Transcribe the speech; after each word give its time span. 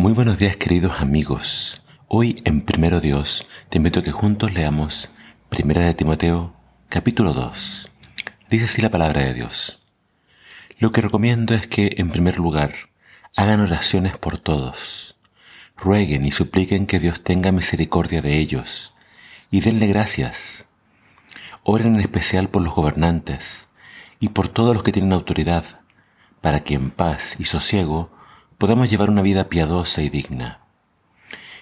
Muy 0.00 0.14
buenos 0.14 0.38
días 0.38 0.56
queridos 0.56 0.98
amigos. 1.02 1.82
Hoy 2.08 2.40
en 2.46 2.62
Primero 2.62 3.02
Dios 3.02 3.46
te 3.68 3.76
invito 3.76 4.00
a 4.00 4.02
que 4.02 4.12
juntos 4.12 4.50
leamos 4.50 5.10
Primera 5.50 5.82
de 5.82 5.92
Timoteo 5.92 6.54
capítulo 6.88 7.34
2. 7.34 7.90
Dice 8.48 8.64
así 8.64 8.80
la 8.80 8.88
palabra 8.88 9.20
de 9.24 9.34
Dios. 9.34 9.78
Lo 10.78 10.90
que 10.90 11.02
recomiendo 11.02 11.54
es 11.54 11.66
que 11.66 11.96
en 11.98 12.08
primer 12.08 12.38
lugar 12.38 12.72
hagan 13.36 13.60
oraciones 13.60 14.16
por 14.16 14.38
todos. 14.38 15.18
Rueguen 15.76 16.24
y 16.24 16.32
supliquen 16.32 16.86
que 16.86 16.98
Dios 16.98 17.22
tenga 17.22 17.52
misericordia 17.52 18.22
de 18.22 18.38
ellos 18.38 18.94
y 19.50 19.60
denle 19.60 19.86
gracias. 19.86 20.66
Oren 21.62 21.96
en 21.96 22.00
especial 22.00 22.48
por 22.48 22.62
los 22.62 22.74
gobernantes 22.74 23.68
y 24.18 24.30
por 24.30 24.48
todos 24.48 24.72
los 24.72 24.82
que 24.82 24.92
tienen 24.92 25.12
autoridad, 25.12 25.82
para 26.40 26.60
que 26.60 26.72
en 26.72 26.90
paz 26.90 27.36
y 27.38 27.44
sosiego 27.44 28.18
podamos 28.60 28.90
llevar 28.90 29.08
una 29.08 29.22
vida 29.22 29.48
piadosa 29.48 30.02
y 30.02 30.10
digna. 30.10 30.58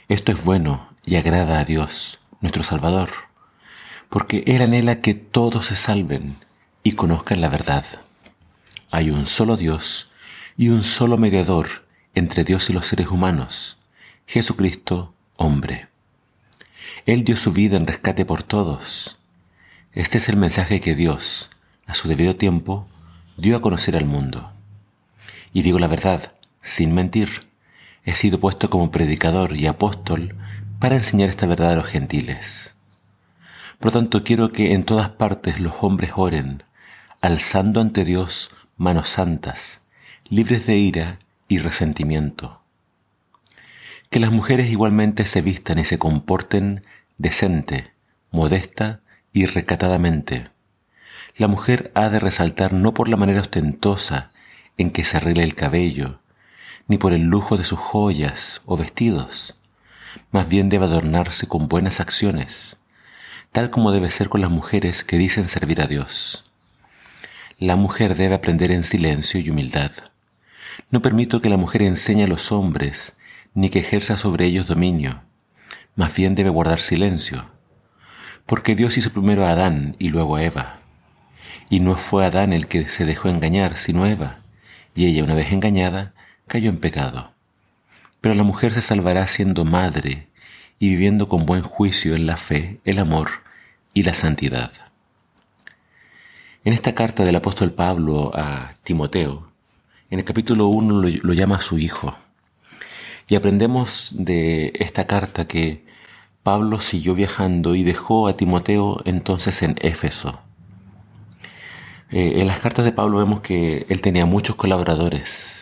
Esto 0.08 0.32
es 0.32 0.44
bueno 0.44 0.88
y 1.06 1.14
agrada 1.14 1.60
a 1.60 1.64
Dios, 1.64 2.18
nuestro 2.40 2.64
Salvador, 2.64 3.10
porque 4.08 4.42
Él 4.48 4.62
anhela 4.62 5.00
que 5.00 5.14
todos 5.14 5.66
se 5.66 5.76
salven 5.76 6.34
y 6.82 6.94
conozcan 6.94 7.40
la 7.40 7.48
verdad. 7.48 7.84
Hay 8.90 9.10
un 9.10 9.28
solo 9.28 9.56
Dios 9.56 10.10
y 10.56 10.70
un 10.70 10.82
solo 10.82 11.18
mediador 11.18 11.86
entre 12.16 12.42
Dios 12.42 12.68
y 12.68 12.72
los 12.72 12.88
seres 12.88 13.06
humanos, 13.06 13.78
Jesucristo, 14.26 15.14
hombre. 15.36 15.86
Él 17.06 17.22
dio 17.22 17.36
su 17.36 17.52
vida 17.52 17.76
en 17.76 17.86
rescate 17.86 18.24
por 18.24 18.42
todos. 18.42 19.20
Este 19.92 20.18
es 20.18 20.28
el 20.28 20.36
mensaje 20.36 20.80
que 20.80 20.96
Dios, 20.96 21.48
a 21.86 21.94
su 21.94 22.08
debido 22.08 22.34
tiempo, 22.34 22.88
dio 23.36 23.56
a 23.56 23.62
conocer 23.62 23.94
al 23.94 24.06
mundo. 24.06 24.50
Y 25.52 25.62
digo 25.62 25.78
la 25.78 25.86
verdad, 25.86 26.32
sin 26.62 26.94
mentir, 26.94 27.46
he 28.04 28.14
sido 28.14 28.40
puesto 28.40 28.70
como 28.70 28.90
predicador 28.90 29.56
y 29.56 29.66
apóstol 29.66 30.34
para 30.78 30.96
enseñar 30.96 31.28
esta 31.28 31.46
verdad 31.46 31.72
a 31.72 31.76
los 31.76 31.86
gentiles. 31.86 32.74
Por 33.78 33.86
lo 33.86 34.00
tanto, 34.00 34.24
quiero 34.24 34.50
que 34.52 34.72
en 34.72 34.84
todas 34.84 35.10
partes 35.10 35.60
los 35.60 35.74
hombres 35.80 36.12
oren, 36.16 36.64
alzando 37.20 37.80
ante 37.80 38.04
Dios 38.04 38.50
manos 38.76 39.08
santas, 39.08 39.82
libres 40.28 40.66
de 40.66 40.76
ira 40.76 41.18
y 41.48 41.58
resentimiento. 41.58 42.60
Que 44.10 44.20
las 44.20 44.32
mujeres 44.32 44.70
igualmente 44.70 45.26
se 45.26 45.42
vistan 45.42 45.78
y 45.78 45.84
se 45.84 45.98
comporten 45.98 46.82
decente, 47.18 47.92
modesta 48.30 49.00
y 49.32 49.46
recatadamente. 49.46 50.48
La 51.36 51.46
mujer 51.46 51.92
ha 51.94 52.08
de 52.08 52.18
resaltar 52.18 52.72
no 52.72 52.94
por 52.94 53.08
la 53.08 53.16
manera 53.16 53.40
ostentosa 53.40 54.32
en 54.76 54.90
que 54.90 55.04
se 55.04 55.18
arregla 55.18 55.44
el 55.44 55.54
cabello, 55.54 56.20
ni 56.88 56.98
por 56.98 57.12
el 57.12 57.22
lujo 57.22 57.56
de 57.56 57.64
sus 57.64 57.78
joyas 57.78 58.62
o 58.66 58.76
vestidos. 58.76 59.54
Más 60.32 60.48
bien 60.48 60.68
debe 60.68 60.86
adornarse 60.86 61.46
con 61.46 61.68
buenas 61.68 62.00
acciones, 62.00 62.78
tal 63.52 63.70
como 63.70 63.92
debe 63.92 64.10
ser 64.10 64.28
con 64.28 64.40
las 64.40 64.50
mujeres 64.50 65.04
que 65.04 65.18
dicen 65.18 65.48
servir 65.48 65.80
a 65.80 65.86
Dios. 65.86 66.44
La 67.58 67.76
mujer 67.76 68.16
debe 68.16 68.34
aprender 68.34 68.70
en 68.72 68.84
silencio 68.84 69.38
y 69.38 69.50
humildad. 69.50 69.92
No 70.90 71.02
permito 71.02 71.40
que 71.40 71.50
la 71.50 71.56
mujer 71.56 71.82
enseñe 71.82 72.24
a 72.24 72.28
los 72.28 72.52
hombres, 72.52 73.18
ni 73.54 73.68
que 73.68 73.80
ejerza 73.80 74.16
sobre 74.16 74.46
ellos 74.46 74.66
dominio. 74.66 75.22
Más 75.94 76.14
bien 76.14 76.34
debe 76.34 76.50
guardar 76.50 76.80
silencio, 76.80 77.46
porque 78.46 78.76
Dios 78.76 78.96
hizo 78.96 79.12
primero 79.12 79.44
a 79.44 79.50
Adán 79.50 79.96
y 79.98 80.08
luego 80.08 80.36
a 80.36 80.44
Eva. 80.44 80.78
Y 81.68 81.80
no 81.80 81.96
fue 81.96 82.24
Adán 82.24 82.52
el 82.52 82.66
que 82.66 82.88
se 82.88 83.04
dejó 83.04 83.28
engañar, 83.28 83.76
sino 83.76 84.06
Eva, 84.06 84.38
y 84.94 85.06
ella, 85.06 85.24
una 85.24 85.34
vez 85.34 85.52
engañada, 85.52 86.14
cayó 86.48 86.70
en 86.70 86.78
pecado. 86.78 87.32
Pero 88.20 88.34
la 88.34 88.42
mujer 88.42 88.74
se 88.74 88.82
salvará 88.82 89.26
siendo 89.26 89.64
madre 89.64 90.26
y 90.78 90.90
viviendo 90.90 91.28
con 91.28 91.46
buen 91.46 91.62
juicio 91.62 92.14
en 92.14 92.26
la 92.26 92.36
fe, 92.36 92.80
el 92.84 92.98
amor 92.98 93.28
y 93.94 94.02
la 94.02 94.14
santidad. 94.14 94.72
En 96.64 96.72
esta 96.72 96.94
carta 96.94 97.24
del 97.24 97.36
apóstol 97.36 97.72
Pablo 97.72 98.32
a 98.34 98.74
Timoteo, 98.82 99.48
en 100.10 100.18
el 100.18 100.24
capítulo 100.24 100.66
1 100.68 101.02
lo, 101.22 101.32
llama 101.32 101.60
su 101.60 101.78
hijo. 101.78 102.16
Y 103.28 103.36
aprendemos 103.36 104.12
de 104.16 104.72
esta 104.78 105.06
carta 105.06 105.46
que 105.46 105.84
Pablo 106.42 106.80
siguió 106.80 107.14
viajando 107.14 107.74
y 107.74 107.82
dejó 107.82 108.26
a 108.26 108.36
Timoteo 108.36 109.02
entonces 109.04 109.62
en 109.62 109.76
Éfeso. 109.80 110.40
Eh, 112.10 112.40
en 112.40 112.46
las 112.46 112.60
cartas 112.60 112.84
de 112.86 112.92
Pablo 112.92 113.18
vemos 113.18 113.40
que 113.40 113.84
él 113.88 114.00
tenía 114.00 114.24
muchos 114.24 114.56
colaboradores, 114.56 115.57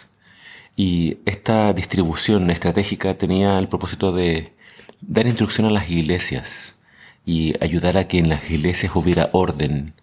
y 0.76 1.18
esta 1.24 1.72
distribución 1.72 2.50
estratégica 2.50 3.16
tenía 3.16 3.58
el 3.58 3.68
propósito 3.68 4.12
de 4.12 4.52
dar 5.00 5.26
instrucción 5.26 5.66
a 5.66 5.70
las 5.70 5.90
iglesias 5.90 6.78
y 7.24 7.54
ayudar 7.64 7.96
a 7.96 8.06
que 8.06 8.18
en 8.18 8.28
las 8.28 8.48
iglesias 8.50 8.94
hubiera 8.94 9.30
orden 9.32 9.94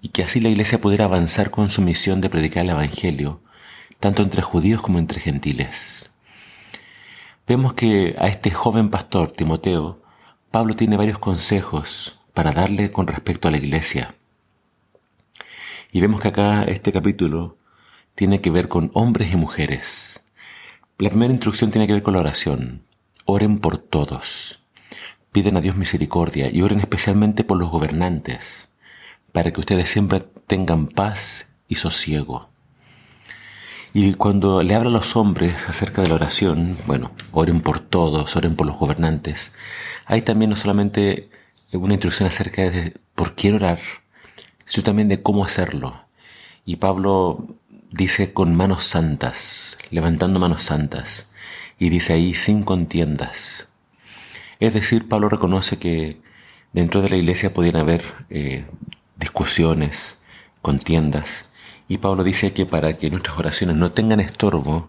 y 0.00 0.08
que 0.08 0.24
así 0.24 0.40
la 0.40 0.48
iglesia 0.48 0.80
pudiera 0.80 1.04
avanzar 1.04 1.50
con 1.50 1.68
su 1.68 1.82
misión 1.82 2.20
de 2.22 2.30
predicar 2.30 2.64
el 2.64 2.70
Evangelio, 2.70 3.40
tanto 4.00 4.22
entre 4.22 4.40
judíos 4.42 4.80
como 4.80 4.98
entre 4.98 5.20
gentiles. 5.20 6.10
Vemos 7.46 7.74
que 7.74 8.16
a 8.18 8.26
este 8.28 8.50
joven 8.50 8.88
pastor, 8.88 9.30
Timoteo, 9.30 10.02
Pablo 10.50 10.74
tiene 10.74 10.96
varios 10.96 11.18
consejos 11.18 12.20
para 12.34 12.52
darle 12.52 12.90
con 12.90 13.06
respecto 13.06 13.48
a 13.48 13.50
la 13.50 13.58
iglesia. 13.58 14.14
Y 15.92 16.00
vemos 16.00 16.20
que 16.20 16.28
acá 16.28 16.64
este 16.64 16.92
capítulo 16.92 17.56
tiene 18.16 18.40
que 18.40 18.50
ver 18.50 18.68
con 18.68 18.90
hombres 18.94 19.32
y 19.32 19.36
mujeres. 19.36 20.24
La 20.98 21.10
primera 21.10 21.32
instrucción 21.32 21.70
tiene 21.70 21.86
que 21.86 21.92
ver 21.92 22.02
con 22.02 22.14
la 22.14 22.20
oración. 22.20 22.82
Oren 23.26 23.58
por 23.58 23.76
todos. 23.76 24.60
Piden 25.32 25.58
a 25.58 25.60
Dios 25.60 25.76
misericordia 25.76 26.50
y 26.50 26.62
oren 26.62 26.80
especialmente 26.80 27.44
por 27.44 27.58
los 27.58 27.70
gobernantes, 27.70 28.70
para 29.32 29.52
que 29.52 29.60
ustedes 29.60 29.90
siempre 29.90 30.24
tengan 30.46 30.86
paz 30.86 31.48
y 31.68 31.74
sosiego. 31.74 32.48
Y 33.92 34.14
cuando 34.14 34.62
le 34.62 34.74
habla 34.74 34.88
a 34.88 34.92
los 34.92 35.14
hombres 35.14 35.68
acerca 35.68 36.00
de 36.00 36.08
la 36.08 36.14
oración, 36.14 36.78
bueno, 36.86 37.12
oren 37.32 37.60
por 37.60 37.80
todos, 37.80 38.34
oren 38.34 38.56
por 38.56 38.66
los 38.66 38.78
gobernantes, 38.78 39.52
hay 40.06 40.22
también 40.22 40.50
no 40.50 40.56
solamente 40.56 41.28
una 41.72 41.94
instrucción 41.94 42.28
acerca 42.28 42.70
de 42.70 42.94
por 43.14 43.34
quién 43.34 43.56
orar, 43.56 43.78
sino 44.64 44.84
también 44.84 45.08
de 45.08 45.22
cómo 45.22 45.44
hacerlo. 45.44 46.00
Y 46.64 46.76
Pablo 46.76 47.56
dice 47.96 48.32
con 48.32 48.54
manos 48.54 48.84
santas, 48.84 49.78
levantando 49.90 50.38
manos 50.38 50.62
santas, 50.62 51.30
y 51.78 51.88
dice 51.88 52.12
ahí 52.12 52.34
sin 52.34 52.62
contiendas. 52.62 53.68
Es 54.60 54.74
decir, 54.74 55.08
Pablo 55.08 55.28
reconoce 55.28 55.78
que 55.78 56.20
dentro 56.72 57.02
de 57.02 57.10
la 57.10 57.16
iglesia 57.16 57.54
podían 57.54 57.76
haber 57.76 58.02
eh, 58.30 58.66
discusiones, 59.16 60.18
contiendas, 60.62 61.50
y 61.88 61.98
Pablo 61.98 62.24
dice 62.24 62.52
que 62.52 62.66
para 62.66 62.96
que 62.96 63.10
nuestras 63.10 63.38
oraciones 63.38 63.76
no 63.76 63.92
tengan 63.92 64.20
estorbo, 64.20 64.88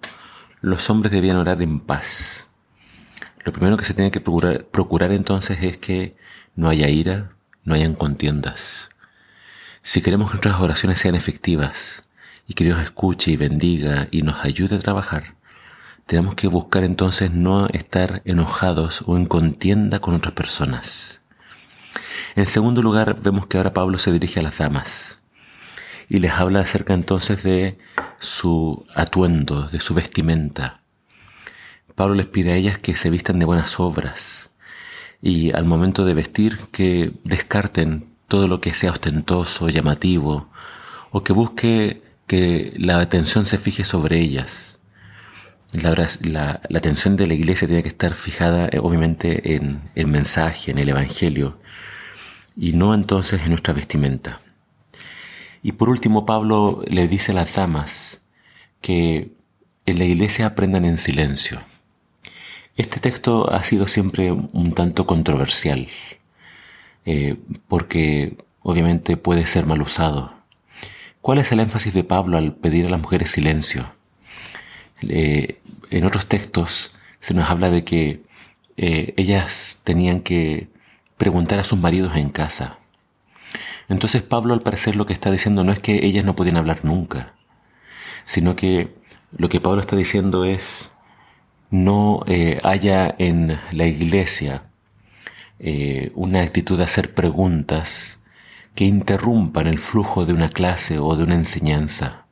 los 0.61 0.89
hombres 0.89 1.11
debían 1.11 1.37
orar 1.37 1.61
en 1.61 1.79
paz. 1.79 2.47
Lo 3.43 3.51
primero 3.51 3.77
que 3.77 3.85
se 3.85 3.93
tiene 3.93 4.11
que 4.11 4.19
procurar, 4.19 4.65
procurar 4.65 5.11
entonces 5.11 5.59
es 5.61 5.77
que 5.77 6.15
no 6.55 6.69
haya 6.69 6.89
ira, 6.89 7.29
no 7.63 7.75
hayan 7.75 7.93
contiendas. 7.93 8.89
Si 9.81 10.01
queremos 10.01 10.29
que 10.29 10.35
nuestras 10.35 10.59
oraciones 10.59 10.99
sean 10.99 11.15
efectivas, 11.15 12.06
y 12.47 12.53
que 12.53 12.63
Dios 12.63 12.79
escuche 12.79 13.31
y 13.31 13.37
bendiga 13.37 14.07
y 14.11 14.21
nos 14.21 14.43
ayude 14.43 14.77
a 14.77 14.79
trabajar, 14.79 15.35
tenemos 16.05 16.35
que 16.35 16.47
buscar 16.47 16.85
entonces 16.85 17.31
no 17.31 17.67
estar 17.67 18.21
enojados 18.23 19.03
o 19.05 19.17
en 19.17 19.25
contienda 19.25 19.99
con 19.99 20.13
otras 20.15 20.33
personas. 20.33 21.21
En 22.35 22.45
segundo 22.45 22.81
lugar, 22.81 23.21
vemos 23.21 23.47
que 23.47 23.57
ahora 23.57 23.73
Pablo 23.73 23.97
se 23.97 24.11
dirige 24.11 24.39
a 24.39 24.43
las 24.43 24.57
damas 24.57 25.19
y 26.07 26.19
les 26.19 26.31
habla 26.31 26.61
acerca 26.61 26.93
entonces 26.93 27.43
de 27.43 27.77
su 28.19 28.85
atuendo, 28.95 29.67
de 29.67 29.81
su 29.81 29.93
vestimenta. 29.93 30.81
Pablo 31.95 32.15
les 32.15 32.27
pide 32.27 32.53
a 32.53 32.55
ellas 32.55 32.77
que 32.77 32.95
se 32.95 33.09
vistan 33.09 33.39
de 33.39 33.45
buenas 33.45 33.79
obras 33.79 34.55
y 35.21 35.51
al 35.51 35.65
momento 35.65 36.05
de 36.05 36.13
vestir 36.13 36.59
que 36.71 37.11
descarten 37.23 38.13
todo 38.27 38.47
lo 38.47 38.61
que 38.61 38.73
sea 38.73 38.91
ostentoso, 38.91 39.67
llamativo, 39.69 40.49
o 41.11 41.23
que 41.23 41.33
busque 41.33 42.01
que 42.27 42.73
la 42.77 42.99
atención 42.99 43.45
se 43.45 43.57
fije 43.57 43.85
sobre 43.85 44.19
ellas. 44.19 44.79
La, 45.71 46.61
atención 46.75 47.15
de 47.15 47.27
la 47.27 47.33
iglesia 47.33 47.67
tiene 47.67 47.83
que 47.83 47.89
estar 47.89 48.13
fijada 48.13 48.67
eh, 48.67 48.79
obviamente 48.79 49.55
en 49.55 49.89
el 49.95 50.07
mensaje, 50.07 50.71
en 50.71 50.77
el 50.77 50.89
Evangelio, 50.89 51.59
y 52.55 52.73
no 52.73 52.93
entonces 52.93 53.41
en 53.41 53.49
nuestra 53.49 53.73
vestimenta. 53.73 54.41
Y 55.63 55.73
por 55.73 55.89
último, 55.89 56.25
Pablo 56.25 56.83
le 56.87 57.07
dice 57.07 57.31
a 57.31 57.35
las 57.35 57.55
damas 57.55 58.21
que 58.81 59.31
en 59.85 59.97
la 59.97 60.05
iglesia 60.05 60.47
aprendan 60.47 60.85
en 60.85 60.97
silencio. 60.97 61.61
Este 62.75 62.99
texto 62.99 63.51
ha 63.51 63.63
sido 63.63 63.87
siempre 63.87 64.31
un 64.31 64.73
tanto 64.73 65.07
controversial, 65.07 65.87
eh, 67.05 67.37
porque 67.67 68.37
obviamente 68.61 69.17
puede 69.17 69.45
ser 69.45 69.65
mal 69.65 69.81
usado 69.81 70.36
¿Cuál 71.27 71.39
es 71.39 71.51
el 71.51 71.59
énfasis 71.59 71.93
de 71.93 72.05
Pablo 72.05 72.37
al 72.37 72.53
pedir 72.55 72.85
a 72.85 72.89
las 72.89 73.01
mujeres 73.01 73.31
silencio? 73.31 73.85
en 75.01 76.05
otros 76.05 76.27
textos 76.27 76.95
se 77.19 77.33
nos 77.33 77.49
habla 77.49 77.69
de 77.69 77.83
que 77.83 78.21
eh, 78.77 79.13
ellas 79.17 79.81
tenían 79.83 80.21
que 80.21 80.69
preguntar 81.17 81.59
a 81.59 81.65
sus 81.65 81.77
maridos 81.77 82.15
en 82.15 82.29
casa. 82.29 82.77
Entonces 83.89 84.21
Pablo 84.21 84.53
al 84.53 84.61
parecer 84.61 84.95
lo 84.95 85.05
que 85.05 85.11
está 85.11 85.29
diciendo 85.29 85.65
no 85.65 85.73
es 85.73 85.79
que 85.79 86.05
ellas 86.05 86.23
no 86.23 86.33
podían 86.33 86.55
hablar 86.55 86.85
nunca, 86.85 87.33
sino 88.23 88.55
que 88.55 88.95
lo 89.37 89.49
que 89.49 89.59
Pablo 89.59 89.81
está 89.81 89.97
diciendo 89.97 90.45
es 90.45 90.93
no 91.69 92.23
eh, 92.27 92.61
haya 92.63 93.13
en 93.19 93.59
la 93.73 93.85
iglesia 93.85 94.63
eh, 95.59 96.13
una 96.15 96.41
actitud 96.41 96.77
de 96.77 96.85
hacer 96.85 97.13
preguntas 97.13 98.16
que 98.77 98.85
interrumpan 98.85 99.65
el 99.65 99.79
flujo 99.79 100.23
de 100.23 100.33
una 100.33 100.49
clase 100.49 100.99
o 100.99 101.15
de 101.15 101.23
una 101.23 101.33
enseñanza. 101.33 102.27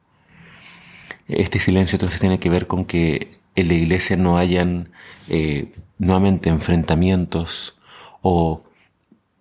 Este 1.28 1.60
silencio 1.60 1.96
entonces 1.96 2.20
tiene 2.20 2.40
que 2.40 2.52
ver 2.52 2.68
con 2.68 2.86
que 2.86 3.40
en 3.56 3.68
la 3.68 3.74
iglesia 3.74 4.16
no 4.16 4.38
hayan 4.38 4.92
eh, 5.28 5.74
nuevamente 5.98 6.50
enfrentamientos 6.50 7.80
o 8.22 8.64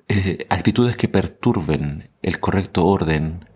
eh, 0.08 0.46
actitudes 0.48 0.96
que 0.96 1.08
perturben 1.08 2.08
el 2.22 2.40
correcto 2.40 2.86
orden 2.86 3.50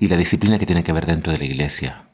y 0.00 0.08
la 0.08 0.16
disciplina 0.16 0.58
que 0.58 0.64
tiene 0.64 0.82
que 0.82 0.92
haber 0.92 1.04
dentro 1.04 1.30
de 1.30 1.40
la 1.40 1.44
iglesia. 1.44 2.04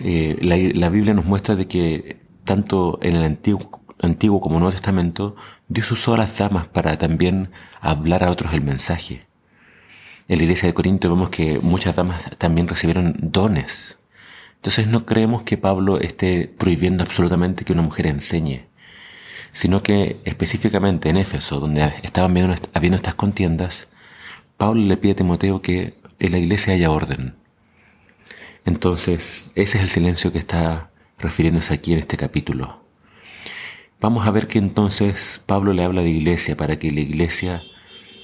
Eh, 0.00 0.38
la, 0.40 0.88
Biblia 0.88 1.12
nos 1.12 1.26
muestra 1.26 1.56
de 1.56 1.68
que 1.68 2.22
tanto 2.44 2.98
en 3.02 3.16
el 3.16 3.24
Antiguo, 3.24 3.82
Antiguo 4.00 4.40
como 4.40 4.58
Nuevo 4.58 4.72
Testamento 4.72 5.36
Dios 5.68 5.92
usó 5.92 6.14
a 6.14 6.16
las 6.16 6.38
damas 6.38 6.68
para 6.68 6.96
también 6.96 7.50
hablar 7.82 8.24
a 8.24 8.30
otros 8.30 8.54
el 8.54 8.62
mensaje. 8.62 9.26
En 10.32 10.38
la 10.38 10.44
iglesia 10.44 10.66
de 10.66 10.74
Corinto 10.74 11.10
vemos 11.10 11.28
que 11.28 11.58
muchas 11.60 11.94
damas 11.94 12.24
también 12.38 12.66
recibieron 12.66 13.16
dones 13.20 13.98
entonces 14.62 14.86
no 14.86 15.04
creemos 15.06 15.42
que 15.42 15.58
Pablo 15.58 15.98
esté 15.98 16.46
prohibiendo 16.46 17.02
absolutamente 17.02 17.64
que 17.64 17.72
una 17.72 17.82
mujer 17.82 18.06
enseñe, 18.06 18.66
sino 19.50 19.82
que 19.82 20.18
específicamente 20.24 21.08
en 21.08 21.16
Éfeso, 21.16 21.58
donde 21.58 21.92
estaban 22.04 22.30
habiendo 22.72 22.96
estas 22.96 23.16
contiendas, 23.16 23.88
Pablo 24.56 24.80
le 24.80 24.96
pide 24.96 25.12
a 25.14 25.16
Timoteo 25.16 25.62
que 25.62 25.94
en 26.20 26.30
la 26.30 26.38
iglesia 26.38 26.74
haya 26.74 26.92
orden. 26.92 27.34
Entonces, 28.64 29.50
ese 29.56 29.78
es 29.78 29.82
el 29.82 29.90
silencio 29.90 30.30
que 30.30 30.38
está 30.38 30.92
refiriéndose 31.18 31.74
aquí 31.74 31.92
en 31.92 31.98
este 31.98 32.16
capítulo. 32.16 32.84
Vamos 34.00 34.28
a 34.28 34.30
ver 34.30 34.46
que 34.46 34.60
entonces 34.60 35.42
Pablo 35.44 35.72
le 35.72 35.82
habla 35.82 36.02
a 36.02 36.04
la 36.04 36.10
iglesia 36.10 36.56
para 36.56 36.78
que 36.78 36.92
la 36.92 37.00
iglesia 37.00 37.64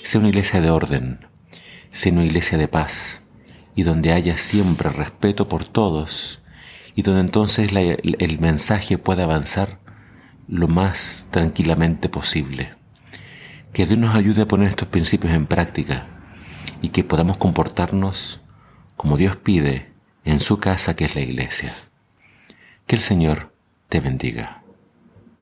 sea 0.05 0.21
una 0.21 0.29
iglesia 0.29 0.61
de 0.61 0.71
orden, 0.71 1.28
sea 1.91 2.13
una 2.13 2.25
iglesia 2.25 2.59
de 2.59 2.69
paz, 2.69 3.23
y 3.79 3.85
donde 3.85 4.13
haya 4.13 4.37
siempre 4.37 4.91
respeto 4.91 5.49
por 5.49 5.65
todos 5.65 6.43
y 6.97 7.03
donde 7.03 7.21
entonces 7.21 7.71
el 7.73 8.39
mensaje 8.41 8.99
pueda 8.99 9.23
avanzar 9.23 9.79
lo 10.49 10.67
más 10.67 11.29
tranquilamente 11.31 12.09
posible. 12.09 12.75
Que 13.73 13.87
Dios 13.87 14.01
nos 14.01 14.17
ayude 14.17 14.43
a 14.43 14.49
poner 14.49 14.71
estos 14.71 14.89
principios 14.89 15.33
en 15.33 15.47
práctica 15.47 16.09
y 16.83 16.89
que 16.89 17.05
podamos 17.05 17.37
comportarnos 17.37 18.41
como 18.97 19.17
Dios 19.17 19.37
pide 19.37 19.93
en 20.25 20.41
su 20.41 20.59
casa 20.59 20.97
que 20.97 21.05
es 21.05 21.15
la 21.15 21.21
iglesia. 21.21 21.73
Que 22.89 22.97
el 22.97 23.03
Señor 23.03 23.55
te 23.89 24.01
bendiga. 24.01 24.65